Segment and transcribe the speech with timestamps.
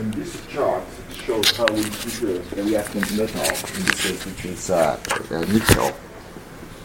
[0.00, 4.70] And this chart shows how we heat the reactant metal, in this case, which is
[4.70, 4.98] uh,
[5.30, 5.92] uh, nickel.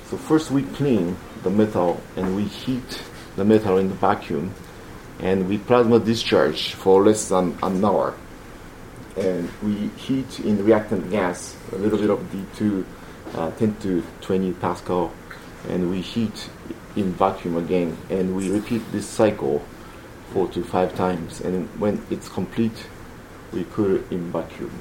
[0.09, 3.01] So first we clean the metal and we heat
[3.38, 4.54] the metal in the vacuum
[5.21, 8.15] and we plasma discharge for less than an hour.
[9.15, 12.83] And we heat in reactant gas a little bit of D2,
[13.33, 15.13] uh, 10 to 20 Pascal,
[15.69, 16.49] and we heat
[16.97, 19.66] in vacuum again, and we repeat this cycle
[20.34, 21.39] four to five times.
[21.39, 22.88] And when it's complete,
[23.54, 24.72] we cool it in vacuum.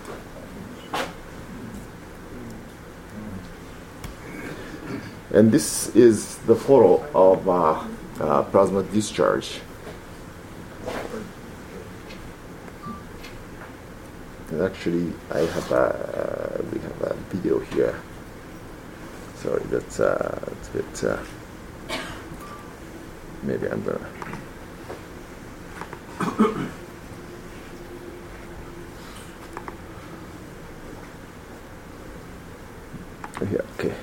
[5.33, 7.85] And this is the photo of uh,
[8.21, 9.61] uh, plasma discharge.
[14.51, 18.01] And actually, I have a uh, we have a video here.
[19.37, 21.05] Sorry, that's uh, a bit.
[21.05, 21.19] Uh,
[23.43, 24.07] maybe I'm gonna.
[33.51, 33.95] Yeah, okay.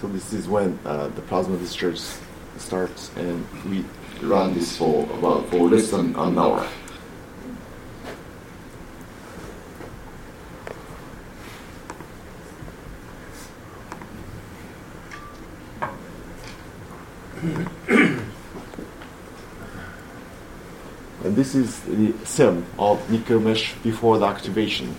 [0.00, 2.00] So this is when uh, the plasma discharge
[2.58, 3.84] starts, and we
[4.20, 6.68] run this for about for less than an hour.
[21.24, 24.94] And this is the film of nickel mesh before the activation.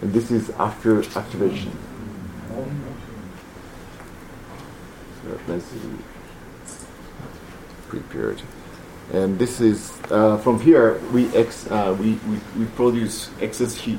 [0.00, 1.70] And this is after activation.
[5.22, 5.64] So let's
[7.88, 8.42] prepared.
[9.12, 13.98] And this is uh, from here we ex uh, we, we we produce excess heat.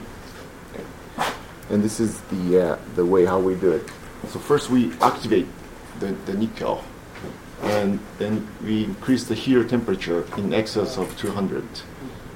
[1.69, 3.87] And this is the uh, the way how we do it.
[4.29, 5.47] So first we activate
[5.99, 6.83] the, the nickel,
[7.61, 11.63] and then we increase the heater temperature in excess of 200,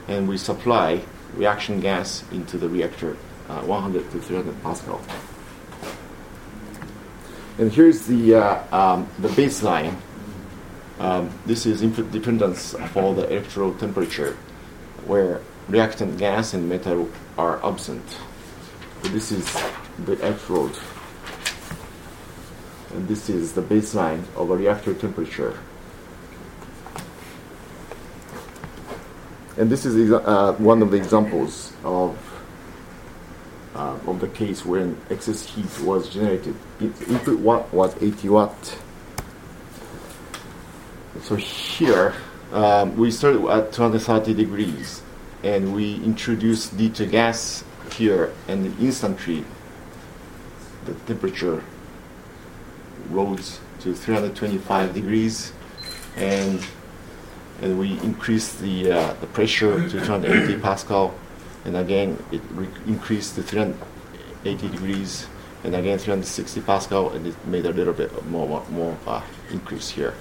[0.07, 1.01] and we supply
[1.35, 3.17] reaction gas into the reactor,
[3.49, 5.01] uh, 100 to 300 Pascal.
[7.57, 9.95] And here's the, uh, um, the baseline.
[10.99, 14.35] Um, this is input dependence for the electrode temperature,
[15.05, 18.03] where reactant gas and metal are absent.
[19.03, 19.45] So this is
[19.99, 20.77] the electrode.
[22.93, 25.59] And this is the baseline of a reactor temperature.
[29.57, 32.17] And this is uh, one of the examples of
[33.75, 36.55] uh, of the case when excess heat was generated.
[36.79, 38.77] In- input watt was 80 watt.
[41.27, 42.13] So here
[42.53, 45.01] um, we started at 230 degrees,
[45.43, 49.43] and we introduced D2 gas here, and instantly
[50.85, 51.61] the temperature
[53.09, 55.51] rose to 325 degrees,
[56.15, 56.65] and
[57.61, 61.13] and we increased the uh, the pressure to 280 pascal,
[61.65, 65.27] and again it re- increased to 380 degrees,
[65.65, 69.21] and again 360 pascal, and it made a little bit more more, more uh,
[69.51, 70.13] increase here.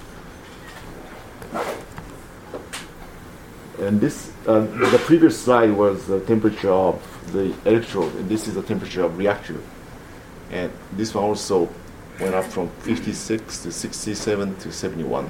[3.79, 6.99] And this, uh, the previous slide was the temperature of
[7.31, 9.57] the electrode, and this is the temperature of reactor.
[10.51, 11.69] And this one also
[12.19, 15.25] went up from 56 to 67 to 71.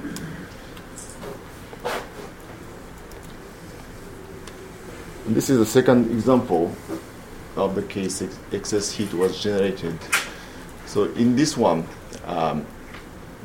[5.25, 6.73] And this is the second example
[7.57, 9.97] of the case ex- excess heat was generated.
[10.85, 11.85] So in this one,
[12.25, 12.65] um,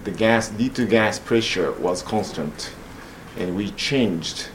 [0.04, 2.72] the gas D2 gas pressure was constant,
[3.36, 4.48] and we changed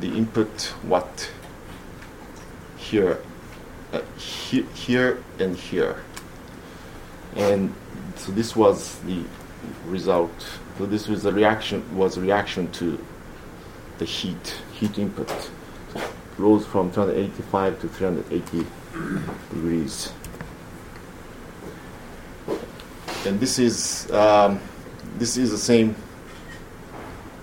[0.00, 1.30] the input watt
[2.76, 3.18] here,
[3.92, 5.96] uh, he- here and here,
[7.34, 7.72] and
[8.16, 9.22] so this was the
[9.86, 10.58] result.
[10.78, 12.98] So this was a reaction was reaction to
[13.98, 15.30] the heat heat input.
[15.92, 16.02] So
[16.38, 18.66] rose from 285 to 380
[19.50, 20.12] degrees.
[23.24, 24.60] And this is um,
[25.18, 25.96] this is the same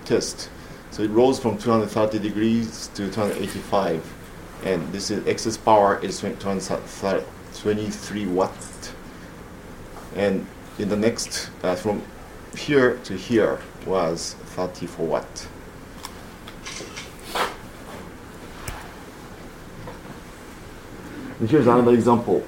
[0.04, 0.48] test.
[0.94, 4.14] So it rose from 230 degrees to 285,
[4.62, 8.92] and this is excess power is 23 watt.
[10.14, 10.46] And
[10.78, 12.00] in the next, uh, from
[12.56, 15.48] here to here was 34 watt.
[21.40, 22.46] And here's another example.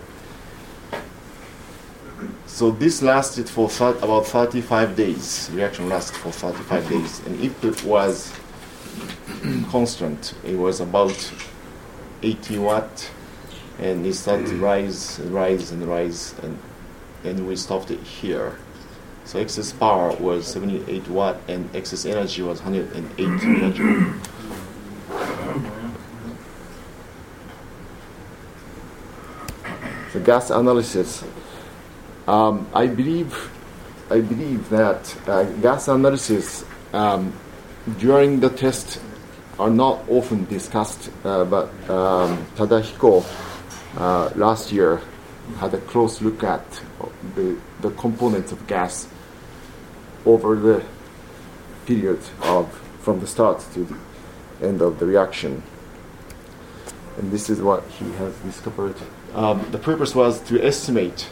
[2.57, 5.51] So this lasted for th- about 35 days.
[5.53, 8.33] Reaction lasted for 35 days, and it was
[9.71, 11.35] constant, it was about
[12.23, 13.11] 80 watt,
[13.79, 16.59] and it started to rise and rise and rise, and
[17.23, 18.57] then we stopped it here.
[19.27, 24.19] So excess power was 78 watt, and excess energy was 108 megajoule.
[30.15, 31.23] The gas analysis.
[32.27, 33.51] Um, I believe,
[34.11, 37.33] I believe that uh, gas analysis um,
[37.99, 39.01] during the test
[39.59, 43.25] are not often discussed, uh, but um, Tadahiko
[43.97, 45.01] uh, last year
[45.59, 46.65] had a close look at
[47.37, 49.09] the, the components of gas
[50.25, 50.85] over the
[51.87, 53.97] period of from the start to the
[54.67, 55.63] end of the reaction.
[57.19, 58.97] And this is what he has discovered.
[59.33, 61.29] Um, the purpose was to estimate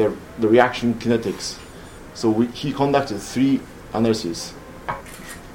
[0.00, 1.58] the, the reaction kinetics.
[2.14, 3.60] So we, he conducted three
[3.92, 4.52] analyses.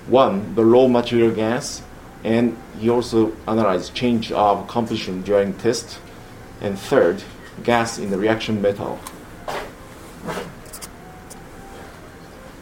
[0.07, 1.81] One, the raw material gas,
[2.23, 5.99] and he also analyzed change of composition during test.
[6.61, 7.23] And third,
[7.63, 8.99] gas in the reaction metal.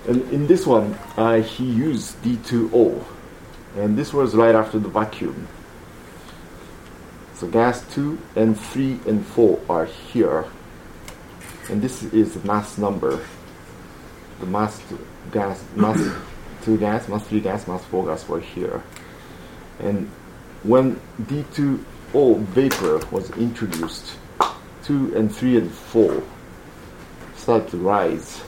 [0.07, 3.03] And in this one, uh, he used D2O,
[3.77, 5.47] and this was right after the vacuum.
[7.35, 10.45] So gas 2 and 3 and 4 are here,
[11.69, 13.23] and this is the mass number.
[14.39, 14.99] The mass two
[15.31, 15.99] gas, mass
[16.65, 18.81] 2 gas, mass 3 gas, mass 4 gas were here.
[19.79, 20.09] And
[20.63, 24.17] when D2O vapor was introduced,
[24.83, 26.23] 2 and 3 and 4
[27.35, 28.41] started to rise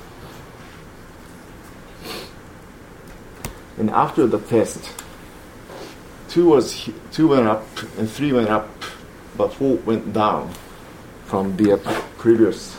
[3.77, 4.89] And after the test,
[6.29, 7.65] two was two went up
[7.97, 8.69] and three went up,
[9.38, 10.53] but four went down
[11.25, 11.77] from the
[12.18, 12.77] previous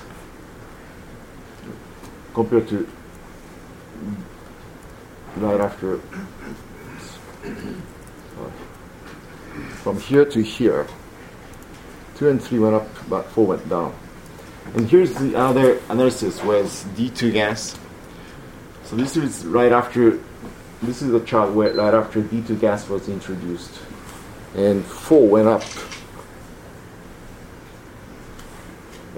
[2.36, 2.86] compared to
[5.38, 5.98] right after
[9.82, 10.86] from here to here.
[12.16, 13.94] Two and three went up, but four went down.
[14.74, 17.78] And here's the other analysis was D2 gas.
[18.84, 20.18] So this is right after
[20.82, 23.80] this is a chart where right after D2 gas was introduced,
[24.54, 25.64] and 4 went up,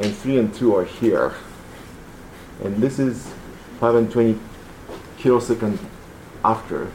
[0.01, 1.35] and 3 and 2 are here.
[2.65, 3.33] And this is
[3.81, 4.39] 5 and 20
[5.19, 5.79] kilosecond
[6.45, 6.91] after.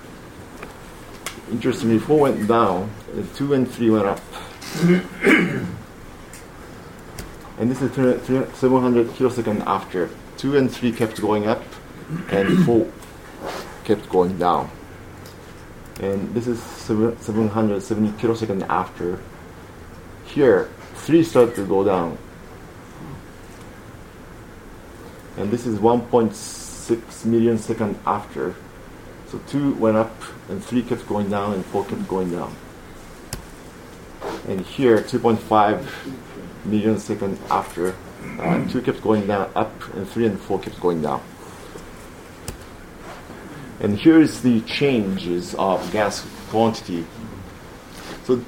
[1.51, 4.19] Interestingly, 4 went down, and 2 and 3 went up.
[7.59, 10.09] and this is 700 kilosecond after.
[10.37, 11.63] 2 and 3 kept going up,
[12.29, 12.87] and 4
[13.83, 14.69] kept going down.
[15.99, 19.21] And this is 770 kilosecond after.
[20.25, 22.17] Here, 3 started to go down.
[25.37, 28.55] And this is 1.6 million second after.
[29.27, 30.15] So 2 went up,
[30.49, 32.55] and 3 kept going down, and 4 kept going down.
[34.47, 35.87] And here, 2.5
[36.65, 37.95] million second after.
[38.39, 41.21] Uh, 2 kept going down up, and 3 and 4 kept going down.
[43.79, 47.05] And here's the changes of gas quantity.
[48.23, 48.43] So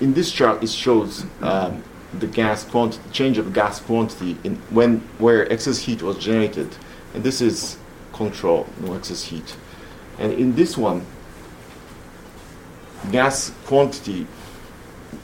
[0.00, 1.84] in this chart, it shows um,
[2.20, 6.68] the gas quantity, change of gas quantity in when where excess heat was generated,
[7.14, 7.78] and this is
[8.12, 9.56] control, no excess heat.
[10.18, 11.04] And in this one,
[13.10, 14.26] gas quantity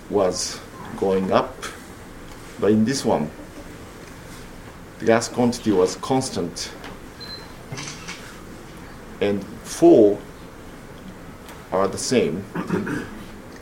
[0.08, 0.60] was
[0.96, 1.54] going up,
[2.60, 3.30] but in this one,
[4.98, 6.72] the gas quantity was constant.
[9.20, 10.18] And four
[11.72, 12.44] are the same,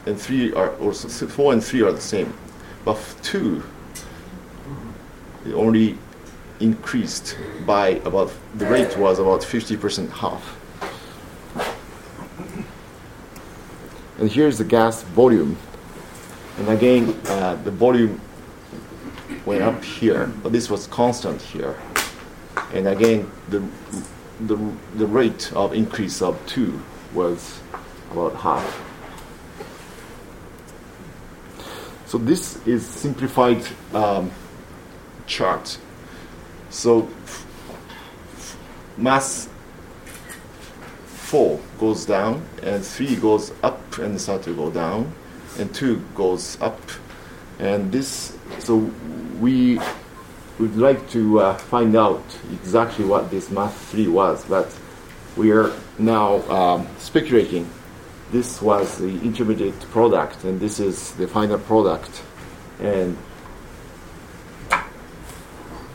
[0.06, 2.32] and three are also four and three are the same,
[2.88, 3.62] but two
[5.46, 5.96] it only
[6.60, 10.56] increased by about the rate was about fifty percent half.
[14.18, 15.56] And here's the gas volume,
[16.58, 18.20] and again uh, the volume
[19.44, 21.76] went up here, but this was constant here,
[22.72, 23.62] and again the
[24.40, 24.56] the,
[24.94, 26.80] the rate of increase of 2
[27.12, 27.60] was
[28.12, 28.87] about half.
[32.08, 33.62] So this is simplified
[33.92, 34.30] um,
[35.26, 35.76] chart.
[36.70, 37.06] So
[38.96, 39.50] mass
[41.04, 45.12] 4 goes down and 3 goes up and start to go down
[45.58, 46.80] and 2 goes up
[47.58, 48.90] and this so
[49.38, 49.78] we
[50.58, 54.74] would like to uh, find out exactly what this mass 3 was, but
[55.36, 57.68] we are now um, speculating.
[58.30, 62.22] This was the intermediate product, and this is the final product.
[62.80, 63.16] And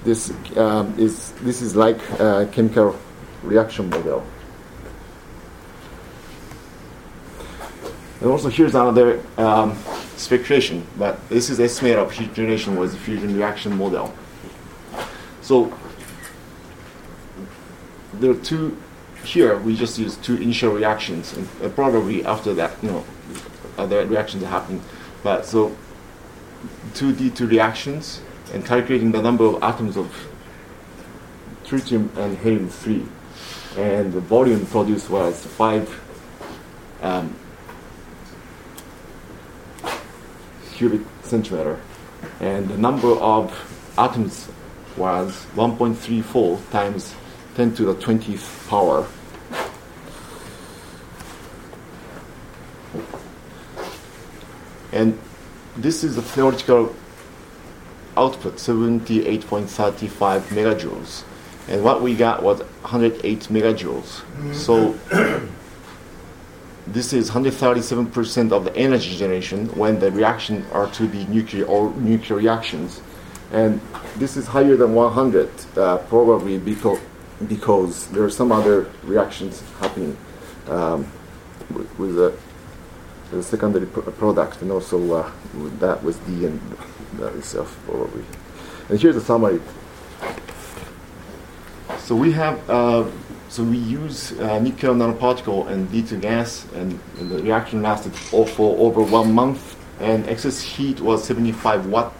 [0.03, 2.95] this um, is this is like a chemical
[3.43, 4.25] reaction model.
[8.19, 9.77] And also here's another um,
[10.15, 14.13] speculation, but this is estimate of heat generation with fusion reaction model.
[15.41, 15.73] So
[18.13, 18.77] there are two
[19.23, 19.57] here.
[19.57, 23.05] We just use two initial reactions, and uh, probably after that, you know,
[23.77, 24.81] other reactions happen.
[25.23, 25.75] But so
[26.93, 28.21] two D2 reactions
[28.53, 30.27] and calculating the number of atoms of
[31.65, 33.05] tritium and helium 3.
[33.77, 36.01] And the volume produced was 5
[37.01, 37.35] um,
[40.73, 41.79] cubic centimeter.
[42.39, 44.49] And the number of atoms
[44.95, 47.15] was 1.34 times
[47.55, 49.07] 10 to the 20th power.
[54.91, 55.17] And
[55.75, 56.95] this is the theoretical
[58.15, 61.23] output 78.35 megajoules.
[61.67, 64.53] And what we got was 108 megajoules.
[64.53, 64.93] So
[66.87, 71.91] this is 137% of the energy generation when the reaction are to be nuclear or
[71.95, 73.01] nuclear reactions.
[73.51, 73.79] And
[74.17, 76.99] this is higher than 100 uh, probably because
[77.47, 80.17] because there are some other reactions happening
[80.67, 81.05] um,
[81.71, 82.37] with, with the,
[83.31, 85.31] the secondary pr- product and also uh,
[85.79, 86.77] that was the and
[87.19, 88.23] that itself probably.
[88.89, 89.61] And here's the summary.
[91.99, 93.09] So we have, uh,
[93.47, 98.77] so we use uh, nickel nanoparticle and D2 gas, and, and, the reaction lasted for
[98.77, 102.13] over one month, and excess heat was 75 watt,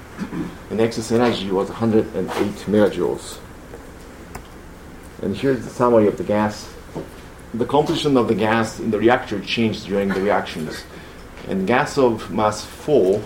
[0.70, 2.34] and excess energy was 108
[2.67, 3.39] megajoules.
[5.23, 6.69] And here's the summary of the gas.
[7.53, 10.83] The composition of the gas in the reactor changed during the reactions,
[11.47, 13.23] and gas of mass 4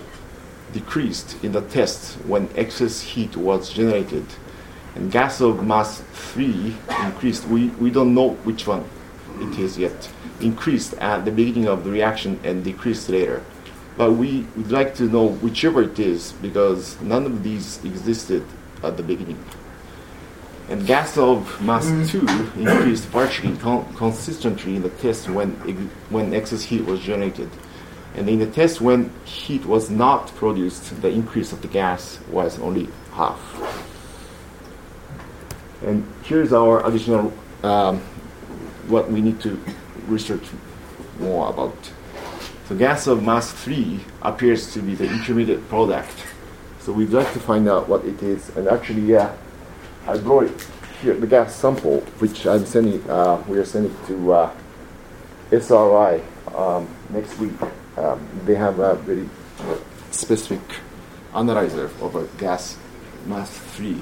[0.72, 4.26] decreased in the test when excess heat was generated.
[4.94, 7.48] And gas of mass 3 increased.
[7.48, 8.84] We, we don't know which one
[9.40, 10.08] it is yet.
[10.40, 13.42] Increased at the beginning of the reaction and decreased later.
[13.96, 18.44] But we would like to know whichever it is because none of these existed
[18.84, 19.44] at the beginning.
[20.68, 25.52] And gas of mass 2 increased partially con- consistently in the test when,
[26.10, 27.48] when excess heat was generated.
[28.14, 32.58] And in the test when heat was not produced, the increase of the gas was
[32.58, 33.40] only half.
[35.82, 37.32] And here's our additional
[37.62, 38.00] um,
[38.88, 39.58] what we need to
[40.06, 40.44] research
[41.18, 41.76] more about.
[42.68, 46.12] So gas of mass 3 appears to be the intermediate product.
[46.80, 48.54] So we'd like to find out what it is.
[48.56, 49.34] And actually, yeah,
[50.08, 50.50] I brought
[51.02, 53.08] here the gas sample, which I'm sending.
[53.10, 54.54] Uh, we are sending to uh,
[55.52, 56.22] SRI
[56.56, 57.52] um, next week
[57.98, 59.28] um, they have a very
[60.10, 60.60] specific
[61.34, 62.78] analyzer of a gas
[63.26, 64.00] mass 3.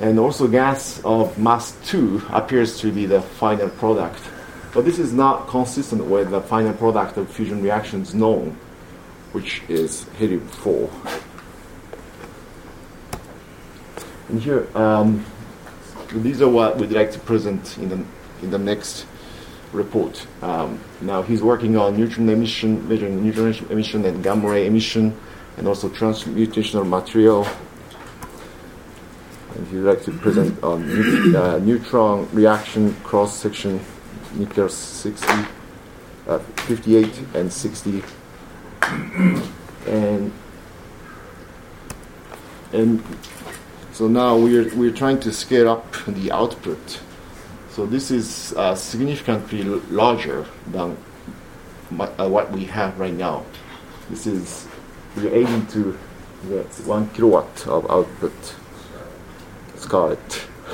[0.00, 4.22] And also gas of mass 2 appears to be the final product.
[4.72, 8.56] But this is not consistent with the final product of fusion reactions known,
[9.32, 10.90] which is helium 4.
[14.28, 15.24] And here, um,
[16.12, 18.04] these are what we'd like to present in the,
[18.42, 19.06] in the next
[19.72, 20.26] report.
[20.42, 25.18] Um, now he's working on neutron emission, measuring neutron emission and gamma ray emission,
[25.56, 27.46] and also transmutational material.
[29.54, 33.80] And he'd like to present on uh, neutron reaction cross section
[34.34, 35.26] nickel 60,
[36.28, 38.02] uh, 58 and 60.
[39.86, 40.32] and
[42.72, 43.02] and
[43.98, 47.00] so now we're we're trying to scale up the output
[47.78, 50.96] so this is uh, significantly larger than
[51.98, 53.44] uh, what we have right now.
[54.10, 54.66] This is
[55.16, 55.98] we're aiming to
[56.48, 58.54] get one kilowatt of output.
[59.76, 60.46] Scarlet.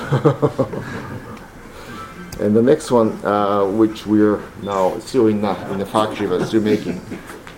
[2.39, 6.43] and the next one, uh, which we're now still in the, in the factory but
[6.45, 6.99] still making,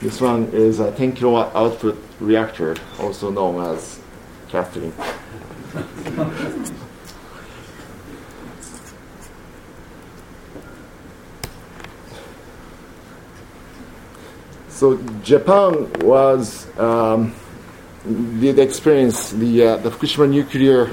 [0.01, 3.99] this one is a 10 kilowatt output reactor, also known as
[4.49, 4.93] Catherine.
[14.69, 17.33] So Japan was um,
[18.39, 20.91] did experience the uh, the Fukushima nuclear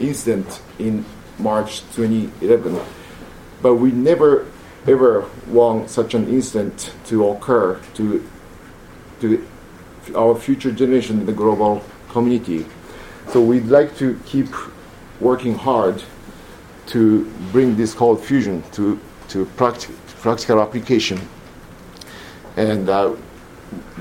[0.00, 1.04] incident in
[1.38, 2.80] March 2011,
[3.60, 4.46] but we never
[4.86, 8.26] ever want such an incident to occur to
[9.20, 9.46] to
[10.16, 12.64] our future generation in the global community.
[13.30, 14.48] So we'd like to keep
[15.20, 16.02] working hard
[16.86, 21.20] to bring this cold fusion to to practic- practical application
[22.58, 23.14] and uh,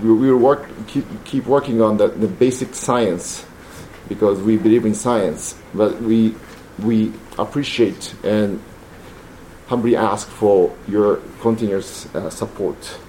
[0.02, 3.46] we, we work keep keep working on the, the basic science
[4.10, 6.36] because we believe in science, but we
[6.80, 8.62] we appreciate and
[9.68, 13.00] humbly ask for your continuous uh, support.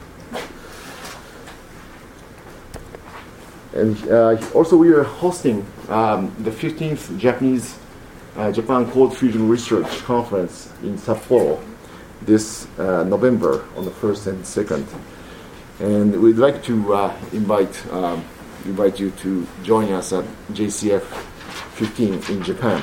[3.78, 7.78] And uh, also, we are hosting um, the 15th Japanese
[8.36, 11.62] uh, Japan Cold Fusion Research Conference in Sapporo
[12.22, 14.86] this uh, November on the 1st and 2nd.
[15.78, 18.24] And we'd like to uh, invite, um,
[18.64, 22.82] invite you to join us at JCF 15 in Japan.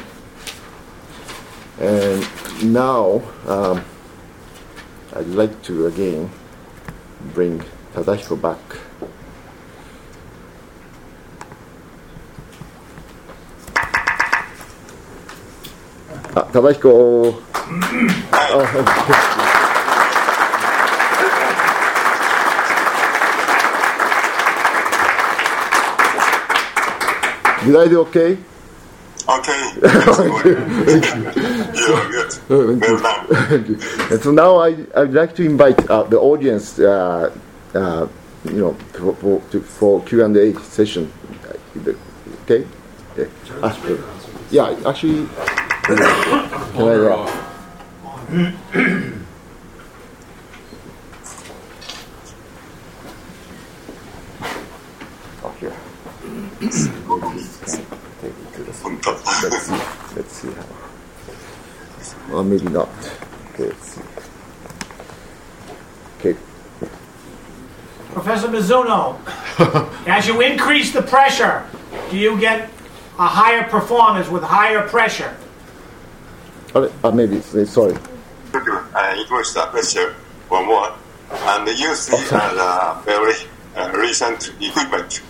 [1.78, 3.84] And now, um,
[5.14, 6.32] I'd like to again
[7.34, 7.62] bring
[7.94, 8.60] Tadahiko back.
[16.36, 17.32] Ah, Tadahiko.
[27.65, 28.38] Did I do okay?
[29.27, 29.72] Okay.
[29.82, 30.60] Good.
[31.74, 32.32] yeah, good.
[32.50, 33.80] Well done.
[34.12, 37.34] and so now I, I'd like to invite uh, the audience, uh,
[37.74, 38.08] uh,
[38.44, 41.12] you know, for, for, for Q&A session.
[42.44, 42.68] Okay?
[43.18, 43.25] Yeah.
[43.63, 43.74] Ah,
[44.51, 45.27] yeah, actually,
[45.86, 46.12] can I,
[46.74, 47.30] uh,
[55.44, 55.74] oh, here.
[56.60, 57.86] Maybe we can
[58.20, 58.74] take it to the
[59.44, 60.15] Let's see.
[60.15, 60.65] Let's see how.
[62.34, 62.89] Well, maybe not.
[63.54, 64.01] Okay, let's see.
[66.20, 66.36] Okay.
[68.13, 69.20] Professor Mizuno,
[70.08, 71.63] as you increase the pressure,
[72.10, 72.70] do you get
[73.20, 75.36] a higher performance with higher pressure?
[76.75, 77.39] Uh, uh, maybe.
[77.39, 77.96] Sorry.
[78.53, 80.13] uh, increase the pressure
[80.50, 80.94] one more
[81.32, 83.34] and use the uh, very
[83.77, 85.22] uh, recent equipment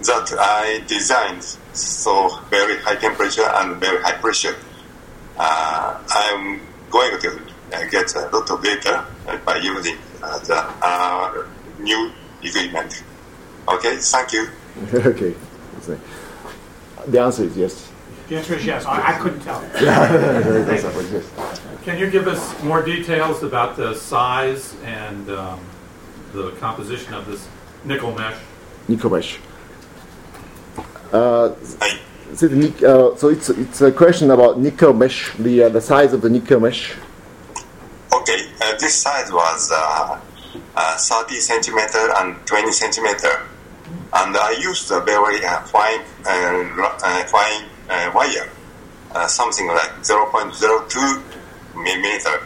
[0.00, 4.56] that I designed so very high temperature and very high pressure.
[5.38, 7.40] Uh, I'm going to
[7.88, 9.06] get a lot of data
[9.44, 11.46] by using uh, the uh,
[11.78, 12.10] new
[12.42, 13.04] equipment.
[13.68, 14.48] Okay, thank you.
[14.94, 15.34] okay.
[17.06, 17.92] The answer is yes.
[18.28, 18.84] The answer is yes.
[18.84, 19.60] I, I couldn't tell.
[19.60, 21.60] That's a yes.
[21.84, 25.60] Can you give us more details about the size and um,
[26.32, 27.48] the composition of this
[27.84, 28.36] nickel mesh?
[28.88, 29.38] Nickel mesh.
[31.12, 31.54] Uh,
[32.34, 36.12] so, the, uh, so it's it's a question about nickel mesh, the uh, the size
[36.12, 36.94] of the nickel mesh.
[38.12, 40.20] Okay, uh, this size was uh,
[40.74, 43.46] uh, 30 centimeter and 20 centimeter,
[44.12, 47.66] and I used a very uh, fine uh, uh, fine
[48.14, 48.50] wire,
[49.12, 51.22] uh, something like 0.02
[51.74, 52.42] millimeter,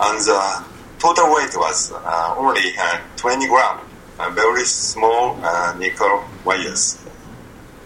[0.00, 0.64] and the
[0.98, 3.80] total weight was uh, only uh, 20 gram,
[4.18, 7.02] uh, very small uh, nickel wires.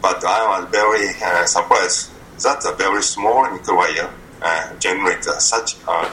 [0.00, 2.10] But I was very uh, surprised
[2.42, 4.10] that a very small nickel wire
[4.42, 6.10] uh, generates uh, such a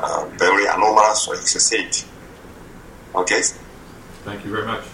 [0.00, 2.06] uh, very anomalous electricity.
[3.14, 3.42] Okay,
[4.24, 4.84] Thank you very much.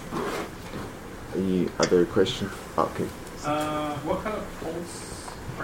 [1.35, 2.48] Any other question?
[2.78, 3.09] Okay.
[3.44, 5.06] Uh, what kind of pulse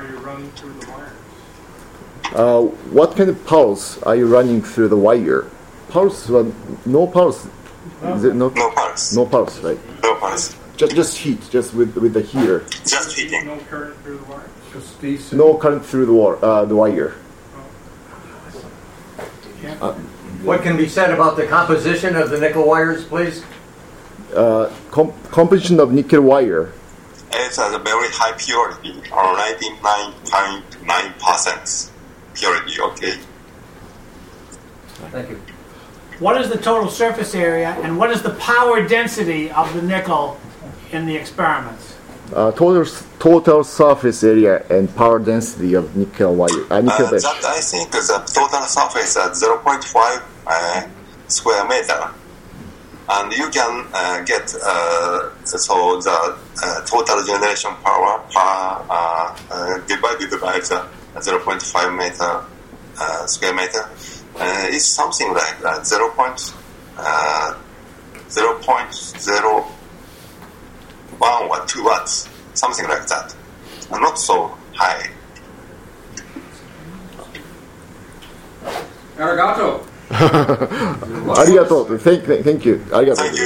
[0.03, 1.13] are you running through the wires?
[2.35, 5.47] Uh, what kind of pulse are you running through the wire?
[5.89, 6.29] Pulse?
[6.29, 6.53] Well,
[6.87, 7.47] no pulse.
[8.05, 8.55] Is it not?
[8.55, 9.79] no pulse, No pulse, right?
[10.03, 12.65] no pulse, Just just heat, just with with the heater.
[12.85, 13.47] just heating.
[13.47, 14.49] No current through the wire?
[14.73, 15.33] Just DC.
[15.35, 16.39] No current through the wire.
[16.45, 17.15] Uh, the wire.
[20.43, 23.45] What can be said about the composition of the nickel wires, please?
[24.35, 26.73] Uh, com- composition of nickel wire.
[27.35, 31.91] It has a very high purity, or 99.9 percent
[32.35, 32.81] purity.
[32.81, 33.19] Okay,
[35.11, 35.41] Thank you.
[36.19, 40.39] What is the total surface area and what is the power density of the nickel
[40.93, 41.97] in the experiments?
[42.33, 42.85] Uh, total
[43.19, 46.49] total surface area and power density of nickel wire.
[46.71, 48.01] Uh, nickel uh, that I think the
[48.33, 50.89] total surface at 0.5 uh,
[51.29, 52.11] square meter,
[53.15, 60.59] and you can uh, get uh, so the uh, total generation power per divided by
[60.61, 62.45] the 0.5 meter
[62.99, 63.89] uh, square meter
[64.71, 66.11] is something like uh, 0.
[66.11, 66.55] Point,
[66.97, 67.55] uh,
[68.29, 69.67] 0.01
[71.21, 73.35] or 2 watts, something like that.
[73.91, 75.11] Not so high.
[79.17, 79.92] Arigato.
[80.12, 81.98] あ りがとう。
[81.98, 82.82] Thank, thank thank you.
[82.94, 83.28] ありがとう。
[83.28, 83.38] Thank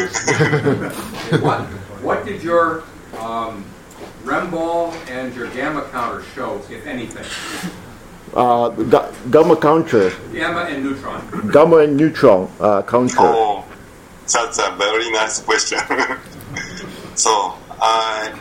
[1.32, 1.42] you.
[1.42, 1.66] What
[2.04, 2.84] what did your
[3.20, 3.64] um,
[4.26, 7.26] REM ball and your gamma counter show, if anything?
[8.34, 11.22] Uh, ga- gamma counter, Gamma and neutron.
[11.52, 13.16] gamma and neutron uh, counter.
[13.20, 13.66] Oh,
[14.32, 15.80] that's a very nice question.
[17.16, 18.32] so I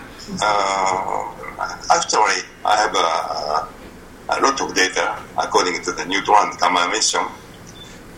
[0.40, 6.59] uh, uh, actually, I have a, a lot of data according to the neutron and
[6.61, 7.20] gamma emission.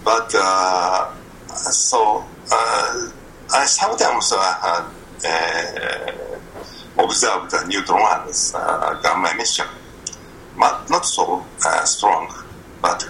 [0.04, 1.14] But uh,
[1.48, 3.10] so uh,
[3.54, 4.90] I sometimes uh,
[5.26, 6.12] uh,
[7.00, 9.66] observe the neutron and uh, gamma emission,
[10.58, 12.34] but not so uh, strong.
[12.82, 13.08] But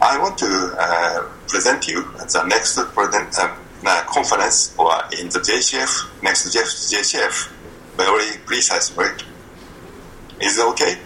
[0.00, 5.28] I want to uh, present you at the next present, uh, uh, conference or in
[5.28, 7.50] the JCF, next JCF,
[7.96, 9.10] very precise way.
[10.40, 10.98] Is it okay?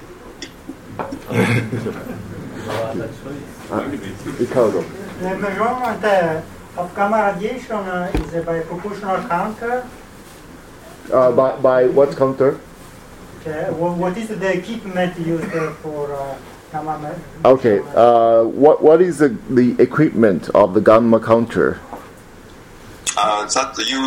[4.38, 4.84] Ricardo.
[5.20, 6.40] The measurement uh,
[6.78, 9.86] of gamma radiation uh, is uh, by proportional counter.
[11.12, 12.58] Uh, by, by what counter?
[13.46, 16.38] Uh, wha- what is the equipment used uh, for uh,
[16.72, 16.98] gamma?
[16.98, 21.78] me- Okay, uh, what, what is the, the equipment of the gamma counter?
[23.16, 24.00] Uh, that you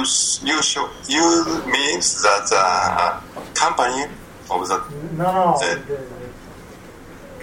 [0.49, 3.21] you show, you means that uh,
[3.53, 4.05] company
[4.49, 4.77] of the
[5.15, 5.43] no, no.
[5.53, 6.22] uh, the-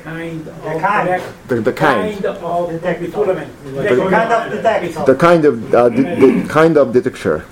[0.04, 0.62] Kind of.
[0.64, 1.08] The kind.
[1.08, 2.14] detect- The, the kind.
[2.14, 2.70] Kind of.
[2.70, 3.34] Detector.
[3.34, 3.96] Detector.
[3.96, 5.04] The kind of detector.
[5.04, 7.44] The kind of, uh, the, the kind of detector.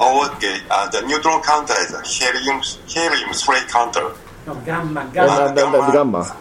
[0.00, 4.12] okay, uh, the neutron counter is a helium helium three counter.
[4.46, 5.54] No, gamma, Uh, gamma.
[5.54, 6.36] the, the, the gamma.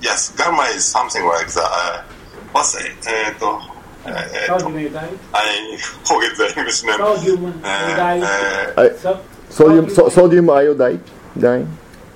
[0.00, 2.02] Yes, gamma is something like the uh,
[2.52, 2.92] what's it?
[3.06, 5.18] Uh, to, uh, uh, Sodium iodide.
[5.34, 6.98] I forget the English name.
[6.98, 8.22] Sodium Uh, iodide.
[8.22, 11.00] uh, Uh, So- sodium, so, sodium iodide?
[11.38, 11.66] Dine?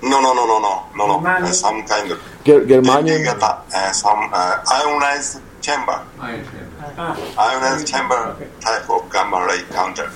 [0.03, 1.29] No, no, no, no, no, no, no.
[1.29, 3.27] Uh, some kind of Ger- germanium?
[3.27, 6.95] uh, uh, some uh, ionized chamber, Ion chamber.
[6.97, 7.17] Ah,
[7.51, 10.11] ionized chamber type of gamma ray counter.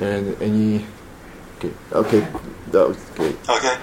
[0.00, 0.84] And any.
[1.58, 2.26] Okay, okay.
[2.72, 3.36] That was great.
[3.48, 3.76] Okay.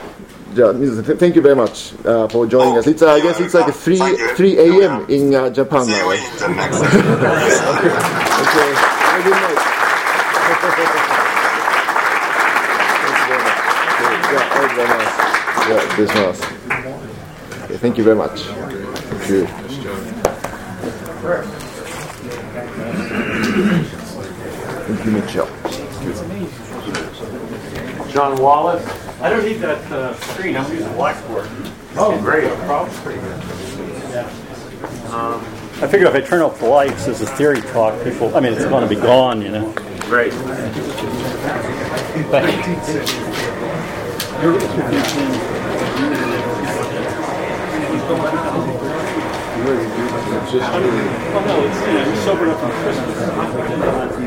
[0.55, 2.88] Yeah, th- Thank you very much uh, for joining Oh, us.
[2.88, 3.99] It's uh, I guess it's like 3
[4.35, 4.77] 3 a.m.
[4.79, 5.09] welcome.
[5.13, 5.97] in uh, Japan See now.
[5.99, 6.19] you right?
[6.19, 6.81] in the next.
[8.39, 8.73] Okay.
[8.73, 11.15] Have a good night.
[14.80, 15.08] very much.
[15.68, 15.70] Yeah, very nice.
[15.70, 17.63] Yeah, this was.
[17.63, 18.42] Okay, thank you very much.
[18.42, 19.46] Thank you.
[24.86, 25.48] Thank you, Mitchell.
[28.12, 28.86] John Wallace.
[29.22, 30.56] I don't need that uh, screen.
[30.58, 31.50] I'm using Blackboard.
[31.96, 32.50] Oh, great.
[33.04, 33.39] pretty good.
[35.82, 38.54] I figure if I turn off the lights, as a theory talk, people, I mean,
[38.54, 39.74] it's going to be gone, you know.
[44.39, 44.62] Great.
[51.32, 54.19] Oh, no, it's, you know, sobered up on Christmas.